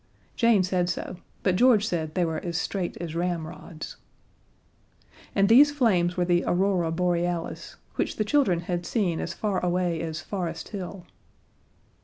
Jane 0.35 0.63
said 0.63 0.89
so, 0.89 1.17
but 1.43 1.55
George 1.55 1.85
said 1.85 2.15
they 2.15 2.25
were 2.25 2.39
as 2.39 2.57
straight 2.57 2.97
as 2.97 3.13
ramrods. 3.13 3.97
And 5.35 5.47
these 5.47 5.69
flames 5.71 6.17
were 6.17 6.25
the 6.25 6.43
Aurora 6.47 6.89
Borealis, 6.91 7.75
which 7.97 8.15
the 8.15 8.25
children 8.25 8.61
had 8.61 8.83
seen 8.83 9.19
as 9.19 9.35
far 9.35 9.63
away 9.63 10.01
as 10.01 10.19
Forest 10.19 10.69
Hill. 10.69 11.05